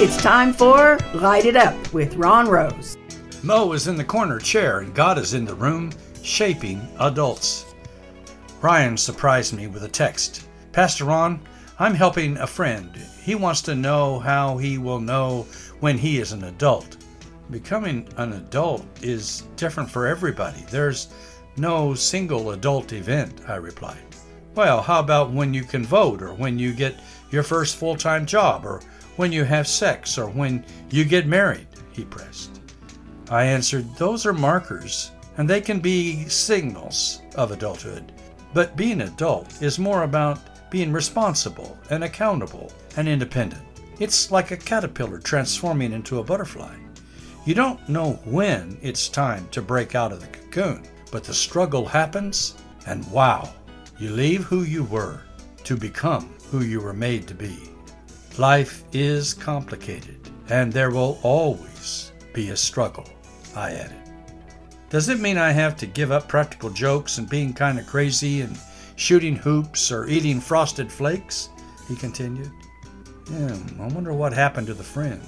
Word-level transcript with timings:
It's 0.00 0.22
time 0.22 0.52
for 0.52 0.96
Light 1.12 1.44
It 1.44 1.56
Up 1.56 1.92
with 1.92 2.14
Ron 2.14 2.46
Rose. 2.48 2.96
Mo 3.42 3.72
is 3.72 3.88
in 3.88 3.96
the 3.96 4.04
corner 4.04 4.38
chair 4.38 4.78
and 4.78 4.94
God 4.94 5.18
is 5.18 5.34
in 5.34 5.44
the 5.44 5.56
room 5.56 5.90
shaping 6.22 6.86
adults. 7.00 7.74
Ryan 8.62 8.96
surprised 8.96 9.54
me 9.54 9.66
with 9.66 9.82
a 9.82 9.88
text. 9.88 10.46
Pastor 10.70 11.06
Ron, 11.06 11.40
I'm 11.80 11.94
helping 11.94 12.36
a 12.36 12.46
friend. 12.46 12.94
He 13.24 13.34
wants 13.34 13.60
to 13.62 13.74
know 13.74 14.20
how 14.20 14.56
he 14.56 14.78
will 14.78 15.00
know 15.00 15.48
when 15.80 15.98
he 15.98 16.20
is 16.20 16.30
an 16.30 16.44
adult. 16.44 16.96
Becoming 17.50 18.08
an 18.18 18.34
adult 18.34 18.86
is 19.02 19.42
different 19.56 19.90
for 19.90 20.06
everybody. 20.06 20.64
There's 20.70 21.08
no 21.56 21.92
single 21.94 22.52
adult 22.52 22.92
event, 22.92 23.40
I 23.48 23.56
replied. 23.56 23.98
Well, 24.58 24.82
how 24.82 24.98
about 24.98 25.30
when 25.30 25.54
you 25.54 25.62
can 25.62 25.84
vote, 25.86 26.20
or 26.20 26.34
when 26.34 26.58
you 26.58 26.72
get 26.72 26.98
your 27.30 27.44
first 27.44 27.76
full 27.76 27.94
time 27.94 28.26
job, 28.26 28.66
or 28.66 28.80
when 29.14 29.30
you 29.30 29.44
have 29.44 29.68
sex, 29.68 30.18
or 30.18 30.28
when 30.28 30.64
you 30.90 31.04
get 31.04 31.28
married? 31.28 31.68
He 31.92 32.04
pressed. 32.04 32.60
I 33.30 33.44
answered, 33.44 33.86
Those 33.94 34.26
are 34.26 34.32
markers, 34.32 35.12
and 35.36 35.48
they 35.48 35.60
can 35.60 35.78
be 35.78 36.24
signals 36.24 37.22
of 37.36 37.52
adulthood. 37.52 38.10
But 38.52 38.76
being 38.76 39.02
adult 39.02 39.62
is 39.62 39.78
more 39.78 40.02
about 40.02 40.40
being 40.72 40.90
responsible 40.90 41.78
and 41.90 42.02
accountable 42.02 42.72
and 42.96 43.06
independent. 43.06 43.62
It's 44.00 44.32
like 44.32 44.50
a 44.50 44.56
caterpillar 44.56 45.20
transforming 45.20 45.92
into 45.92 46.18
a 46.18 46.24
butterfly. 46.24 46.74
You 47.44 47.54
don't 47.54 47.88
know 47.88 48.14
when 48.24 48.76
it's 48.82 49.08
time 49.08 49.46
to 49.52 49.62
break 49.62 49.94
out 49.94 50.10
of 50.10 50.20
the 50.20 50.26
cocoon, 50.26 50.82
but 51.12 51.22
the 51.22 51.32
struggle 51.32 51.86
happens, 51.86 52.56
and 52.86 53.08
wow, 53.12 53.52
you 53.98 54.10
leave 54.10 54.44
who 54.44 54.62
you 54.62 54.84
were 54.84 55.20
to 55.64 55.76
become 55.76 56.32
who 56.50 56.60
you 56.60 56.80
were 56.80 56.92
made 56.92 57.26
to 57.28 57.34
be. 57.34 57.56
Life 58.38 58.84
is 58.92 59.34
complicated, 59.34 60.30
and 60.48 60.72
there 60.72 60.90
will 60.90 61.18
always 61.22 62.12
be 62.32 62.50
a 62.50 62.56
struggle, 62.56 63.08
I 63.56 63.72
added. 63.72 63.96
Does 64.90 65.08
it 65.08 65.20
mean 65.20 65.36
I 65.36 65.50
have 65.50 65.76
to 65.78 65.86
give 65.86 66.12
up 66.12 66.28
practical 66.28 66.70
jokes 66.70 67.18
and 67.18 67.28
being 67.28 67.52
kind 67.52 67.78
of 67.78 67.86
crazy 67.86 68.40
and 68.40 68.56
shooting 68.96 69.36
hoops 69.36 69.92
or 69.92 70.06
eating 70.06 70.40
frosted 70.40 70.90
flakes? 70.90 71.50
He 71.88 71.96
continued. 71.96 72.50
Yeah, 73.30 73.58
I 73.80 73.88
wonder 73.88 74.14
what 74.14 74.32
happened 74.32 74.68
to 74.68 74.74
the 74.74 74.82
friend. 74.82 75.20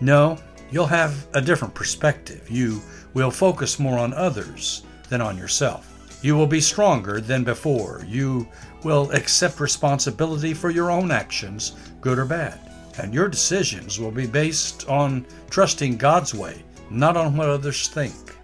No, 0.00 0.38
you'll 0.70 0.86
have 0.86 1.26
a 1.34 1.40
different 1.40 1.74
perspective. 1.74 2.48
You 2.48 2.80
will 3.14 3.30
focus 3.30 3.80
more 3.80 3.98
on 3.98 4.14
others 4.14 4.84
than 5.08 5.20
on 5.20 5.36
yourself. 5.36 5.99
You 6.22 6.36
will 6.36 6.46
be 6.46 6.60
stronger 6.60 7.20
than 7.20 7.44
before. 7.44 8.04
You 8.06 8.48
will 8.84 9.10
accept 9.12 9.60
responsibility 9.60 10.54
for 10.54 10.70
your 10.70 10.90
own 10.90 11.10
actions, 11.10 11.76
good 12.00 12.18
or 12.18 12.26
bad. 12.26 12.58
And 12.98 13.14
your 13.14 13.28
decisions 13.28 13.98
will 13.98 14.10
be 14.10 14.26
based 14.26 14.88
on 14.88 15.24
trusting 15.48 15.96
God's 15.96 16.34
way, 16.34 16.62
not 16.90 17.16
on 17.16 17.36
what 17.36 17.48
others 17.48 17.88
think. 17.88 18.36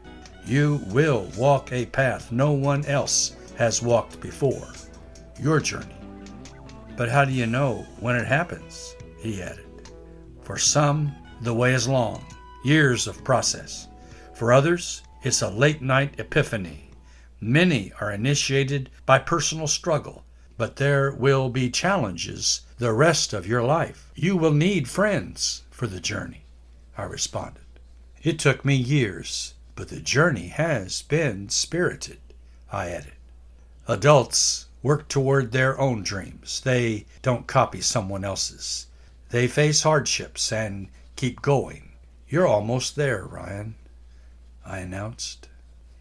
You 0.46 0.80
will 0.86 1.30
walk 1.36 1.72
a 1.72 1.86
path 1.86 2.30
no 2.32 2.52
one 2.52 2.84
else 2.86 3.36
has 3.58 3.82
walked 3.82 4.20
before. 4.20 4.68
Your 5.40 5.60
journey. 5.60 5.96
But 6.96 7.10
how 7.10 7.24
do 7.24 7.32
you 7.32 7.46
know 7.46 7.86
when 8.00 8.16
it 8.16 8.26
happens? 8.26 8.94
He 9.18 9.42
added. 9.42 9.66
For 10.42 10.56
some, 10.56 11.12
the 11.42 11.52
way 11.52 11.74
is 11.74 11.88
long, 11.88 12.24
years 12.64 13.06
of 13.06 13.22
process. 13.24 13.88
For 14.34 14.52
others, 14.52 15.02
it's 15.22 15.42
a 15.42 15.50
late 15.50 15.82
night 15.82 16.18
epiphany. 16.18 16.85
Many 17.40 17.92
are 18.00 18.10
initiated 18.10 18.90
by 19.04 19.18
personal 19.18 19.66
struggle, 19.66 20.24
but 20.56 20.76
there 20.76 21.12
will 21.12 21.50
be 21.50 21.70
challenges 21.70 22.62
the 22.78 22.92
rest 22.92 23.32
of 23.32 23.46
your 23.46 23.62
life. 23.62 24.10
You 24.14 24.36
will 24.36 24.52
need 24.52 24.88
friends 24.88 25.62
for 25.70 25.86
the 25.86 26.00
journey, 26.00 26.44
I 26.96 27.02
responded. 27.02 27.62
It 28.22 28.38
took 28.38 28.64
me 28.64 28.74
years, 28.74 29.54
but 29.74 29.88
the 29.88 30.00
journey 30.00 30.48
has 30.48 31.02
been 31.02 31.50
spirited, 31.50 32.20
I 32.72 32.88
added. 32.88 33.12
Adults 33.86 34.66
work 34.82 35.06
toward 35.08 35.52
their 35.52 35.78
own 35.78 36.02
dreams. 36.02 36.60
They 36.60 37.06
don't 37.20 37.46
copy 37.46 37.80
someone 37.80 38.24
else's. 38.24 38.86
They 39.30 39.46
face 39.46 39.82
hardships 39.82 40.50
and 40.52 40.88
keep 41.16 41.42
going. 41.42 41.92
You're 42.28 42.46
almost 42.46 42.96
there, 42.96 43.24
Ryan, 43.24 43.74
I 44.64 44.78
announced. 44.78 45.48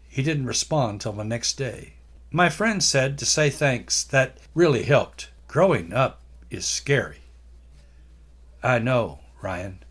He 0.08 0.22
didn't 0.22 0.46
respond 0.46 1.00
till 1.00 1.12
the 1.12 1.24
next 1.24 1.54
day. 1.54 1.94
My 2.30 2.48
friend 2.48 2.82
said 2.82 3.18
to 3.18 3.26
say 3.26 3.50
thanks. 3.50 4.02
That 4.02 4.38
really 4.54 4.82
helped. 4.82 5.30
Growing 5.48 5.92
up 5.92 6.20
is 6.50 6.66
scary. 6.66 7.20
I 8.62 8.78
know, 8.78 9.20
Ryan. 9.40 9.84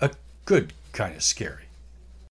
A 0.00 0.10
good 0.44 0.72
kind 0.92 1.16
of 1.16 1.22
scary. 1.22 1.69